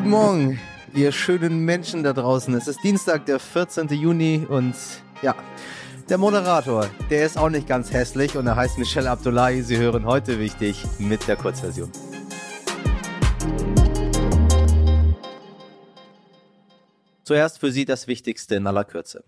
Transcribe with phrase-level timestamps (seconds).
[0.00, 0.58] Guten Morgen,
[0.94, 2.54] ihr schönen Menschen da draußen.
[2.54, 3.86] Es ist Dienstag, der 14.
[3.88, 4.74] Juni und
[5.20, 5.34] ja,
[6.08, 9.60] der Moderator, der ist auch nicht ganz hässlich und er heißt Michel Abdullahi.
[9.60, 11.92] Sie hören heute wichtig mit der Kurzversion.
[17.22, 19.22] Zuerst für Sie das Wichtigste in aller Kürze.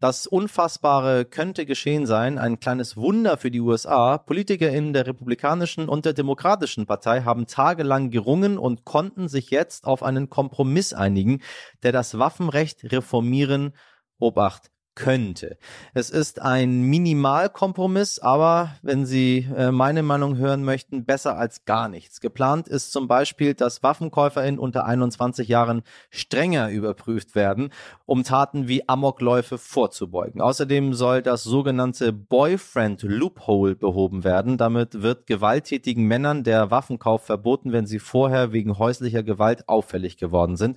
[0.00, 4.16] Das Unfassbare könnte geschehen sein, ein kleines Wunder für die USA.
[4.16, 9.84] Politiker in der Republikanischen und der Demokratischen Partei haben tagelang gerungen und konnten sich jetzt
[9.84, 11.42] auf einen Kompromiss einigen,
[11.82, 13.74] der das Waffenrecht reformieren,
[14.18, 15.56] Obacht, könnte.
[15.94, 21.88] Es ist ein Minimalkompromiss, aber wenn Sie äh, meine Meinung hören möchten, besser als gar
[21.88, 22.20] nichts.
[22.20, 27.70] Geplant ist zum Beispiel, dass WaffenkäuferInnen unter 21 Jahren strenger überprüft werden,
[28.04, 30.42] um Taten wie Amokläufe vorzubeugen.
[30.42, 34.58] Außerdem soll das sogenannte Boyfriend Loophole behoben werden.
[34.58, 40.58] Damit wird gewalttätigen Männern der Waffenkauf verboten, wenn sie vorher wegen häuslicher Gewalt auffällig geworden
[40.58, 40.76] sind.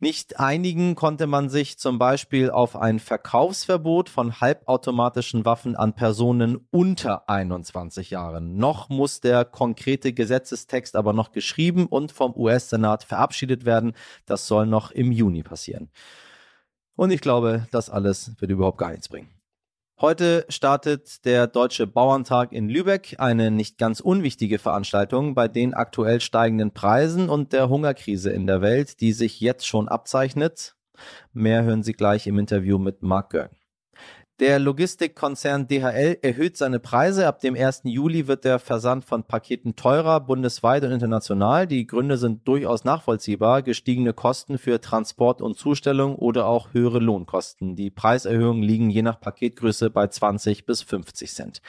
[0.00, 6.68] Nicht einigen konnte man sich zum Beispiel auf ein Verkaufsverbot von halbautomatischen Waffen an Personen
[6.70, 8.56] unter 21 Jahren.
[8.56, 13.92] Noch muss der konkrete Gesetzestext aber noch geschrieben und vom US-Senat verabschiedet werden.
[14.24, 15.90] Das soll noch im Juni passieren.
[16.94, 19.37] Und ich glaube, das alles wird überhaupt gar nichts bringen.
[20.00, 26.20] Heute startet der Deutsche Bauerntag in Lübeck, eine nicht ganz unwichtige Veranstaltung bei den aktuell
[26.20, 30.76] steigenden Preisen und der Hungerkrise in der Welt, die sich jetzt schon abzeichnet.
[31.32, 33.57] Mehr hören Sie gleich im Interview mit Mark Görn.
[34.40, 37.26] Der Logistikkonzern DHL erhöht seine Preise.
[37.26, 37.80] Ab dem 1.
[37.82, 41.66] Juli wird der Versand von Paketen teurer, bundesweit und international.
[41.66, 43.62] Die Gründe sind durchaus nachvollziehbar.
[43.62, 47.74] Gestiegene Kosten für Transport und Zustellung oder auch höhere Lohnkosten.
[47.74, 51.60] Die Preiserhöhungen liegen je nach Paketgröße bei 20 bis 50 Cent.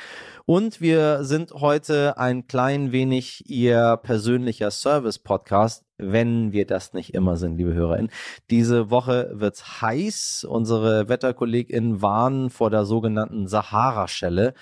[0.45, 7.37] Und wir sind heute ein klein wenig Ihr persönlicher Service-Podcast wenn wir das nicht immer
[7.37, 8.11] sind, liebe HörerInnen.
[8.49, 10.45] Diese Woche wird's heiß.
[10.49, 14.53] Unsere WetterkollegInnen warnen vor der sogenannten Sahara-Schelle.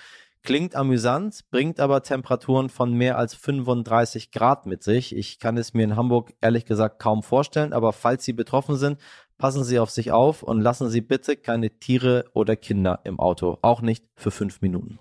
[0.42, 5.14] Klingt amüsant, bringt aber Temperaturen von mehr als 35 Grad mit sich.
[5.14, 8.98] Ich kann es mir in Hamburg ehrlich gesagt kaum vorstellen, aber falls Sie betroffen sind,
[9.36, 13.58] passen Sie auf sich auf und lassen Sie bitte keine Tiere oder Kinder im Auto.
[13.62, 14.98] Auch nicht für fünf Minuten.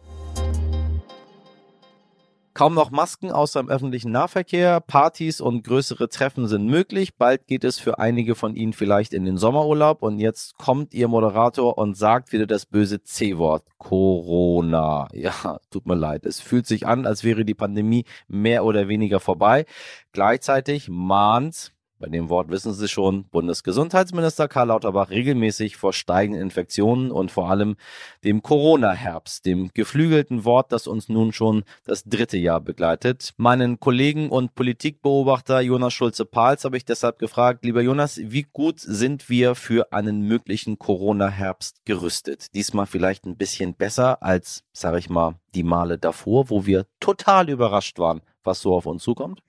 [2.58, 7.16] Kaum noch Masken außer im öffentlichen Nahverkehr, Partys und größere Treffen sind möglich.
[7.16, 11.08] Bald geht es für einige von Ihnen vielleicht in den Sommerurlaub und jetzt kommt Ihr
[11.08, 13.64] Moderator und sagt wieder das böse C-Wort.
[13.78, 15.08] Corona.
[15.14, 16.26] Ja, tut mir leid.
[16.26, 19.68] Es fühlt sich an, als wäre die Pandemie mehr oder weniger vorbei.
[20.12, 27.12] Gleichzeitig mahnt bei dem Wort wissen Sie schon, Bundesgesundheitsminister Karl Lauterbach regelmäßig vor steigenden Infektionen
[27.12, 27.76] und vor allem
[28.24, 33.34] dem Corona-Herbst, dem geflügelten Wort, das uns nun schon das dritte Jahr begleitet.
[33.38, 39.30] Meinen Kollegen und Politikbeobachter Jonas Schulze-Pahls habe ich deshalb gefragt, lieber Jonas, wie gut sind
[39.30, 42.54] wir für einen möglichen Corona-Herbst gerüstet?
[42.54, 47.50] Diesmal vielleicht ein bisschen besser als, sage ich mal, die Male davor, wo wir total
[47.50, 49.42] überrascht waren, was so auf uns zukommt?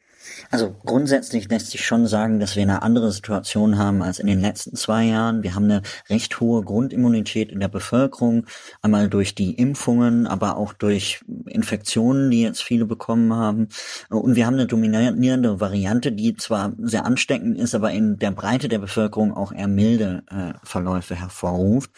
[0.51, 4.41] Also grundsätzlich lässt sich schon sagen, dass wir eine andere Situation haben als in den
[4.41, 5.43] letzten zwei Jahren.
[5.43, 8.47] Wir haben eine recht hohe Grundimmunität in der Bevölkerung,
[8.83, 13.69] einmal durch die Impfungen, aber auch durch Infektionen, die jetzt viele bekommen haben.
[14.09, 18.69] Und wir haben eine dominierende Variante, die zwar sehr ansteckend ist, aber in der Breite
[18.69, 21.91] der Bevölkerung auch eher milde äh, Verläufe hervorruft.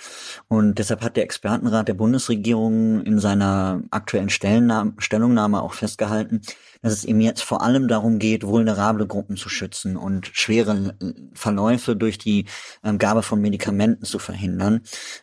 [0.49, 6.43] Und deshalb hat der Expertenrat der Bundesregierung in seiner aktuellen Stellungnahme auch festgehalten,
[6.83, 10.97] dass es eben jetzt vor allem darum geht, vulnerable Gruppen zu schützen und schwere
[11.33, 12.47] Verläufe durch die
[12.83, 14.83] ähm, Gabe von Medikamenten zu verhindern.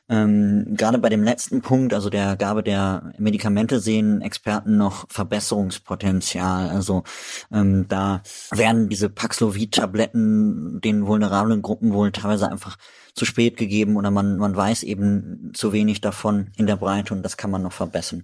[0.10, 6.70] Ähm, gerade bei dem letzten Punkt, also der Gabe der Medikamente, sehen Experten noch Verbesserungspotenzial.
[6.70, 7.04] Also
[7.52, 8.22] ähm, da
[8.52, 12.78] werden diese Paxlovid-Tabletten den vulnerablen Gruppen wohl teilweise einfach
[13.18, 17.24] zu spät gegeben oder man, man weiß eben zu wenig davon in der Breite und
[17.24, 18.24] das kann man noch verbessern.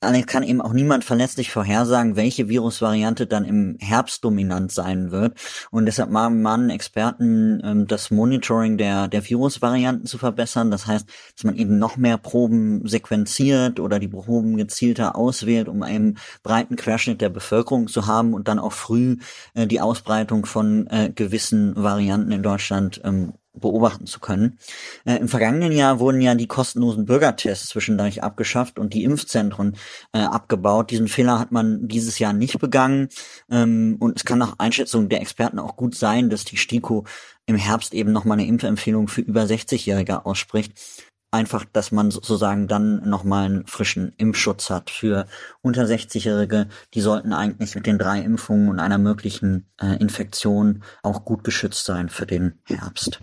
[0.00, 5.38] Allerdings kann eben auch niemand verlässlich vorhersagen, welche Virusvariante dann im Herbst dominant sein wird
[5.70, 10.70] und deshalb mahnen Experten, ähm, das Monitoring der, der Virusvarianten zu verbessern.
[10.70, 11.06] Das heißt,
[11.36, 16.76] dass man eben noch mehr Proben sequenziert oder die Proben gezielter auswählt, um einen breiten
[16.76, 19.16] Querschnitt der Bevölkerung zu haben und dann auch früh
[19.54, 24.58] äh, die Ausbreitung von äh, gewissen Varianten in Deutschland ähm, beobachten zu können.
[25.04, 29.76] Äh, Im vergangenen Jahr wurden ja die kostenlosen Bürgertests zwischendurch abgeschafft und die Impfzentren
[30.12, 30.90] äh, abgebaut.
[30.90, 33.08] Diesen Fehler hat man dieses Jahr nicht begangen.
[33.50, 37.04] Ähm, und es kann nach Einschätzung der Experten auch gut sein, dass die STIKO
[37.46, 40.72] im Herbst eben nochmal eine Impfempfehlung für über 60-Jährige ausspricht.
[41.34, 45.26] einfach, dass man sozusagen dann nochmal einen frischen Impfschutz hat für
[45.62, 46.68] unter 60-Jährige.
[46.92, 51.86] Die sollten eigentlich mit den drei Impfungen und einer möglichen äh, Infektion auch gut geschützt
[51.86, 53.22] sein für den Herbst.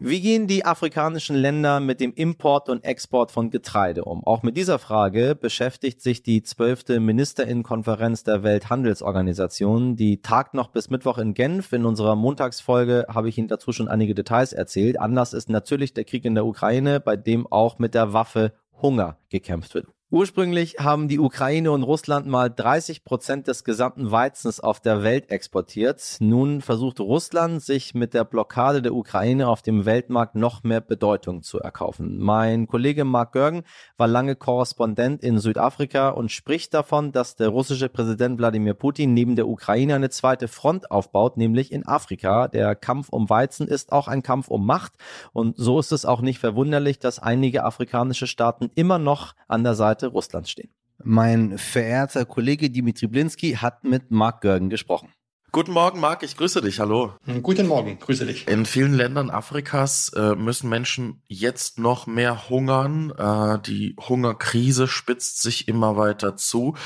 [0.00, 4.24] Wie gehen die afrikanischen Länder mit dem Import und Export von Getreide um?
[4.24, 9.96] Auch mit dieser Frage beschäftigt sich die zwölfte Ministerinnenkonferenz der Welthandelsorganisation.
[9.96, 11.74] Die tagt noch bis Mittwoch in Genf.
[11.74, 14.98] In unserer Montagsfolge habe ich Ihnen dazu schon einige Details erzählt.
[14.98, 19.18] Anders ist natürlich der Krieg in der Ukraine, bei dem auch mit der Waffe Hunger
[19.28, 19.88] gekämpft wird.
[20.10, 25.30] Ursprünglich haben die Ukraine und Russland mal 30 Prozent des gesamten Weizens auf der Welt
[25.30, 26.16] exportiert.
[26.20, 31.42] Nun versucht Russland, sich mit der Blockade der Ukraine auf dem Weltmarkt noch mehr Bedeutung
[31.42, 32.16] zu erkaufen.
[32.20, 33.64] Mein Kollege Mark Görgen
[33.98, 39.36] war lange Korrespondent in Südafrika und spricht davon, dass der russische Präsident Wladimir Putin neben
[39.36, 42.48] der Ukraine eine zweite Front aufbaut, nämlich in Afrika.
[42.48, 44.94] Der Kampf um Weizen ist auch ein Kampf um Macht.
[45.34, 49.74] Und so ist es auch nicht verwunderlich, dass einige afrikanische Staaten immer noch an der
[49.74, 50.70] Seite Seite Russlands stehen.
[51.04, 55.12] Mein verehrter Kollege Dimitri Blinski hat mit Mark Görgen gesprochen.
[55.50, 56.78] Guten Morgen, Marc, ich grüße dich.
[56.78, 57.14] Hallo.
[57.24, 58.46] Hm, guten Morgen, grüße dich.
[58.46, 63.12] In vielen Ländern Afrikas äh, müssen Menschen jetzt noch mehr hungern.
[63.16, 66.76] Äh, die Hungerkrise spitzt sich immer weiter zu.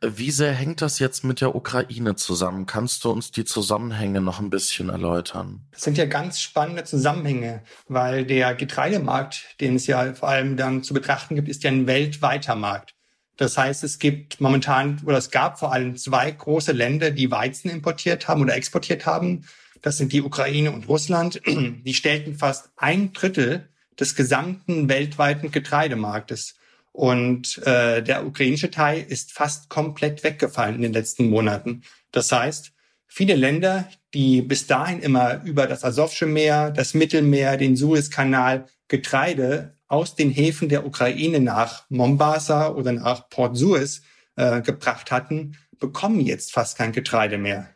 [0.00, 2.66] Wie sehr hängt das jetzt mit der Ukraine zusammen?
[2.66, 5.66] Kannst du uns die Zusammenhänge noch ein bisschen erläutern?
[5.72, 10.84] Das sind ja ganz spannende Zusammenhänge, weil der Getreidemarkt, den es ja vor allem dann
[10.84, 12.94] zu betrachten gibt, ist ja ein weltweiter Markt.
[13.36, 17.70] Das heißt, es gibt momentan oder es gab vor allem zwei große Länder, die Weizen
[17.70, 19.44] importiert haben oder exportiert haben.
[19.80, 21.40] Das sind die Ukraine und Russland.
[21.46, 23.68] Die stellten fast ein Drittel
[23.98, 26.54] des gesamten weltweiten Getreidemarktes.
[26.92, 31.82] Und äh, der ukrainische Teil ist fast komplett weggefallen in den letzten Monaten.
[32.10, 32.72] Das heißt,
[33.06, 39.74] viele Länder, die bis dahin immer über das Asowsche Meer, das Mittelmeer, den Suezkanal Getreide
[39.92, 44.00] aus den Häfen der Ukraine nach Mombasa oder nach Port Suez
[44.36, 47.68] äh, gebracht hatten, bekommen jetzt fast kein Getreide mehr.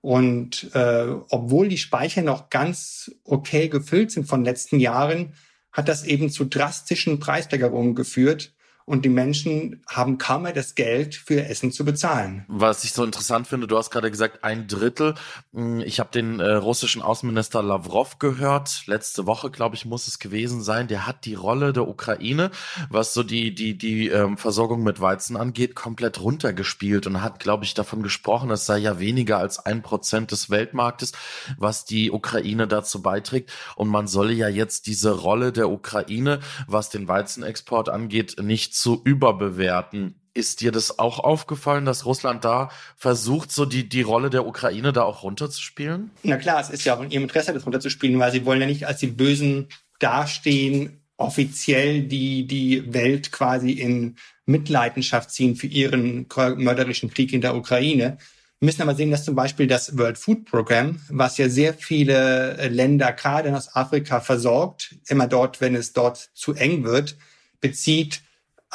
[0.00, 5.32] Und äh, obwohl die Speicher noch ganz okay gefüllt sind von letzten Jahren,
[5.72, 8.54] hat das eben zu drastischen Preissteigerungen geführt
[8.86, 12.44] und die Menschen haben kaum mehr das Geld für Essen zu bezahlen.
[12.46, 15.14] Was ich so interessant finde, du hast gerade gesagt, ein Drittel.
[15.52, 18.84] Hm, ich habe den äh, russischen Außenminister Lavrov gehört.
[18.86, 20.86] Letzte Woche, glaube ich, muss es gewesen sein.
[20.86, 22.52] Der hat die Rolle der Ukraine,
[22.88, 27.64] was so die die die ähm, Versorgung mit Weizen angeht, komplett runtergespielt und hat, glaube
[27.64, 31.10] ich, davon gesprochen, es sei ja weniger als ein Prozent des Weltmarktes,
[31.58, 33.52] was die Ukraine dazu beiträgt.
[33.74, 36.38] Und man solle ja jetzt diese Rolle der Ukraine,
[36.68, 40.20] was den Weizenexport angeht, nicht zu überbewerten.
[40.34, 44.92] Ist dir das auch aufgefallen, dass Russland da versucht, so die, die Rolle der Ukraine
[44.92, 46.10] da auch runterzuspielen?
[46.22, 48.66] Na klar, es ist ja auch in ihrem Interesse, das runterzuspielen, weil sie wollen ja
[48.66, 49.68] nicht als die Bösen
[49.98, 56.26] dastehen, offiziell die, die Welt quasi in Mitleidenschaft ziehen für ihren
[56.56, 58.18] mörderischen Krieg in der Ukraine.
[58.58, 62.68] Wir müssen aber sehen, dass zum Beispiel das World Food Program, was ja sehr viele
[62.68, 67.16] Länder gerade in Ostafrika versorgt, immer dort, wenn es dort zu eng wird,
[67.62, 68.20] bezieht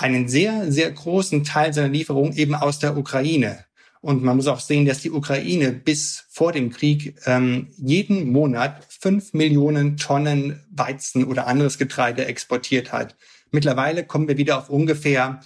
[0.01, 3.65] einen sehr, sehr großen Teil seiner Lieferung eben aus der Ukraine.
[4.01, 8.83] Und man muss auch sehen, dass die Ukraine bis vor dem Krieg ähm, jeden Monat
[8.89, 13.15] fünf Millionen Tonnen Weizen oder anderes Getreide exportiert hat.
[13.51, 15.42] Mittlerweile kommen wir wieder auf ungefähr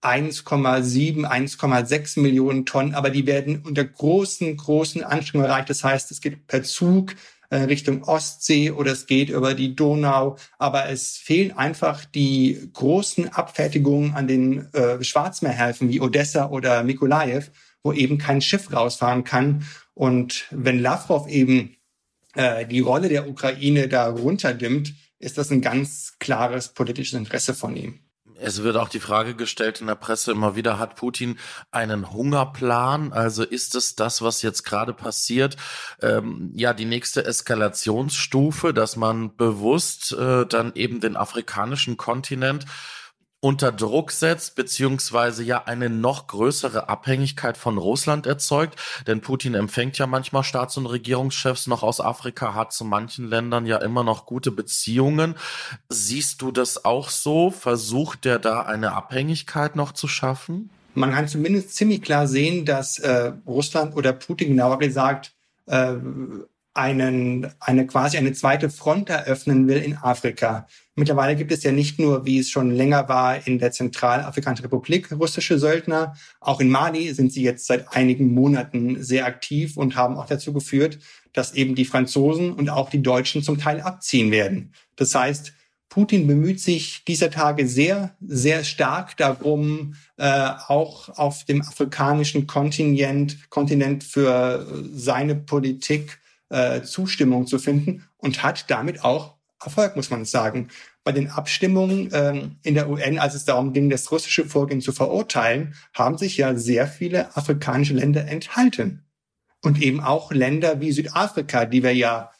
[0.00, 5.68] 1,7, 1,6 Millionen Tonnen, aber die werden unter großen, großen Anstrengungen erreicht.
[5.68, 7.14] Das heißt, es geht per Zug
[7.56, 10.36] Richtung Ostsee oder es geht über die Donau.
[10.58, 17.44] Aber es fehlen einfach die großen Abfertigungen an den äh, Schwarzmeerhäfen wie Odessa oder Mikolajew,
[17.82, 19.64] wo eben kein Schiff rausfahren kann.
[19.94, 21.76] Und wenn Lavrov eben
[22.34, 27.76] äh, die Rolle der Ukraine da runterdimmt, ist das ein ganz klares politisches Interesse von
[27.76, 28.00] ihm.
[28.40, 31.38] Es wird auch die Frage gestellt in der Presse immer wieder, hat Putin
[31.70, 33.12] einen Hungerplan?
[33.12, 35.56] Also ist es das, was jetzt gerade passiert,
[36.00, 42.64] ähm, ja, die nächste Eskalationsstufe, dass man bewusst äh, dann eben den afrikanischen Kontinent
[43.40, 48.78] unter Druck setzt, beziehungsweise ja eine noch größere Abhängigkeit von Russland erzeugt.
[49.06, 53.64] Denn Putin empfängt ja manchmal Staats- und Regierungschefs noch aus Afrika, hat zu manchen Ländern
[53.66, 55.36] ja immer noch gute Beziehungen.
[55.88, 57.50] Siehst du das auch so?
[57.50, 60.70] Versucht der da eine Abhängigkeit noch zu schaffen?
[60.94, 65.32] Man kann zumindest ziemlich klar sehen, dass äh, Russland oder Putin genauer gesagt
[65.66, 65.94] äh,
[66.74, 70.66] einen, eine quasi eine zweite Front eröffnen will in Afrika.
[70.94, 75.10] Mittlerweile gibt es ja nicht nur, wie es schon länger war, in der Zentralafrikanischen Republik
[75.12, 76.14] russische Söldner.
[76.40, 80.52] Auch in Mali sind sie jetzt seit einigen Monaten sehr aktiv und haben auch dazu
[80.52, 80.98] geführt,
[81.32, 84.72] dass eben die Franzosen und auch die Deutschen zum Teil abziehen werden.
[84.96, 85.52] Das heißt,
[85.88, 93.50] Putin bemüht sich dieser Tage sehr, sehr stark darum, äh, auch auf dem afrikanischen Kontinent,
[93.50, 100.24] Kontinent für seine Politik äh, Zustimmung zu finden und hat damit auch Erfolg, muss man
[100.24, 100.68] sagen.
[101.04, 104.92] Bei den Abstimmungen ähm, in der UN, als es darum ging, das russische Vorgehen zu
[104.92, 109.04] verurteilen, haben sich ja sehr viele afrikanische Länder enthalten.
[109.62, 112.30] Und eben auch Länder wie Südafrika, die wir ja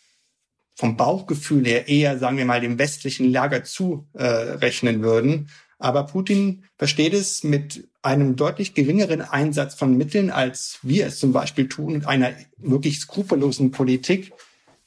[0.77, 5.51] vom Bauchgefühl her eher, sagen wir mal, dem westlichen Lager zurechnen würden.
[5.79, 11.33] Aber Putin versteht es mit einem deutlich geringeren Einsatz von Mitteln, als wir es zum
[11.33, 14.33] Beispiel tun, mit einer wirklich skrupellosen Politik,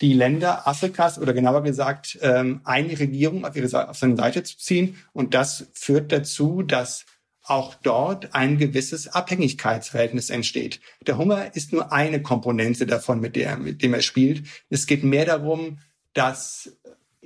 [0.01, 4.57] die Länder Afrikas oder genauer gesagt ähm, eine Regierung auf, ihre, auf seine Seite zu
[4.57, 4.97] ziehen.
[5.13, 7.05] Und das führt dazu, dass
[7.43, 10.79] auch dort ein gewisses Abhängigkeitsverhältnis entsteht.
[11.05, 14.43] Der Hunger ist nur eine Komponente davon, mit der, mit dem er spielt.
[14.69, 15.79] Es geht mehr darum,
[16.13, 16.77] dass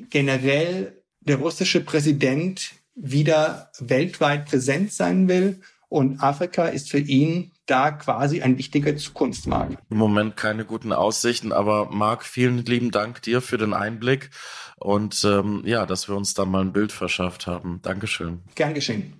[0.09, 7.91] generell der russische Präsident wieder weltweit präsent sein will und Afrika ist für ihn da
[7.91, 9.77] quasi ein wichtiger Zukunftsmarkt.
[9.89, 14.29] Im Moment keine guten Aussichten, aber Marc, vielen lieben Dank dir für den Einblick
[14.77, 17.79] und ähm, ja, dass wir uns da mal ein Bild verschafft haben.
[17.81, 18.41] Dankeschön.
[18.55, 19.13] Gern geschehen.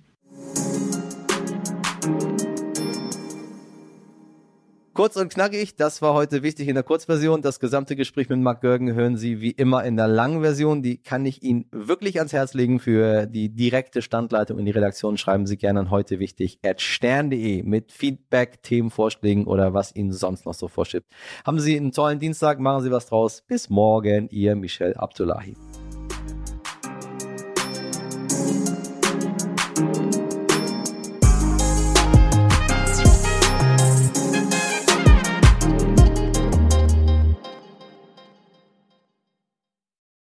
[4.96, 7.42] Kurz und knackig, das war heute wichtig in der Kurzversion.
[7.42, 10.80] Das gesamte Gespräch mit Mark Görgen hören Sie wie immer in der langen Version.
[10.80, 12.80] Die kann ich Ihnen wirklich ans Herz legen.
[12.80, 17.62] Für die direkte Standleitung in die Redaktion schreiben Sie gerne an heute wichtig at stern.de
[17.62, 21.12] mit Feedback, Themenvorschlägen oder was Ihnen sonst noch so vorschiebt.
[21.44, 23.42] Haben Sie einen tollen Dienstag, machen Sie was draus.
[23.46, 25.56] Bis morgen, Ihr Michel Abdullahi.